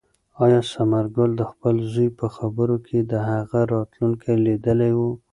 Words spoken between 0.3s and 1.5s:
آیا ثمرګل د